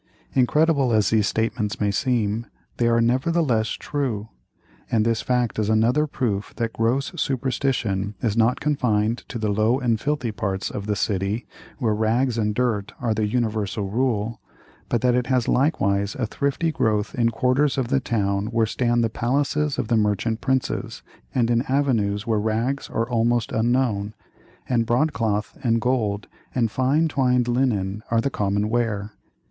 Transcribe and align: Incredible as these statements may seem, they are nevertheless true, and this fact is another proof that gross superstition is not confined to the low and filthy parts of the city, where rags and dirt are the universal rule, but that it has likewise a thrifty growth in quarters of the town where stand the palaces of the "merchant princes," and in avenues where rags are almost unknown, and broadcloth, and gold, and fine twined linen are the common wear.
Incredible 0.33 0.91
as 0.93 1.11
these 1.11 1.27
statements 1.27 1.79
may 1.79 1.91
seem, 1.91 2.47
they 2.77 2.87
are 2.87 3.01
nevertheless 3.01 3.67
true, 3.67 4.29
and 4.89 5.05
this 5.05 5.21
fact 5.21 5.59
is 5.59 5.69
another 5.69 6.07
proof 6.07 6.55
that 6.55 6.73
gross 6.73 7.11
superstition 7.17 8.15
is 8.19 8.35
not 8.35 8.59
confined 8.59 9.19
to 9.29 9.37
the 9.37 9.51
low 9.51 9.79
and 9.79 10.01
filthy 10.01 10.31
parts 10.31 10.71
of 10.71 10.87
the 10.87 10.95
city, 10.95 11.45
where 11.77 11.93
rags 11.93 12.39
and 12.39 12.55
dirt 12.55 12.93
are 12.99 13.13
the 13.13 13.27
universal 13.27 13.91
rule, 13.91 14.41
but 14.89 15.01
that 15.01 15.13
it 15.13 15.27
has 15.27 15.47
likewise 15.47 16.15
a 16.15 16.25
thrifty 16.25 16.71
growth 16.71 17.13
in 17.13 17.29
quarters 17.29 17.77
of 17.77 17.89
the 17.89 17.99
town 17.99 18.47
where 18.47 18.65
stand 18.65 19.03
the 19.03 19.07
palaces 19.07 19.77
of 19.77 19.87
the 19.87 19.97
"merchant 19.97 20.41
princes," 20.41 21.03
and 21.35 21.51
in 21.51 21.61
avenues 21.67 22.25
where 22.25 22.39
rags 22.39 22.89
are 22.89 23.07
almost 23.07 23.51
unknown, 23.51 24.15
and 24.67 24.87
broadcloth, 24.87 25.55
and 25.61 25.79
gold, 25.79 26.27
and 26.55 26.71
fine 26.71 27.07
twined 27.07 27.47
linen 27.47 28.01
are 28.09 28.19
the 28.19 28.31
common 28.31 28.67
wear. 28.67 29.11